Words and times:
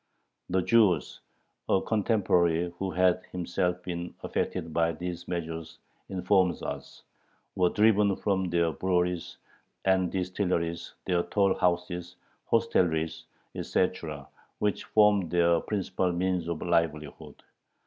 The 0.49 0.63
Jews 0.63 1.19
a 1.69 1.79
contemporary 1.79 2.71
who 2.79 2.89
had 2.89 3.21
himself 3.31 3.83
been 3.83 4.15
affected 4.23 4.73
by 4.73 4.93
these 4.93 5.27
measures 5.27 5.77
informs 6.09 6.63
us 6.63 7.03
were 7.55 7.69
driven 7.69 8.15
from 8.15 8.45
their 8.49 8.71
breweries 8.71 9.37
and 9.85 10.11
distilleries, 10.11 10.95
their 11.05 11.21
toll 11.21 11.53
houses, 11.53 12.15
hostelries, 12.47 13.25
etc., 13.53 14.27
which 14.57 14.85
formed 14.85 15.29
their 15.29 15.59
principal 15.59 16.11
means 16.11 16.47
of 16.47 16.63
livelihood. 16.63 17.43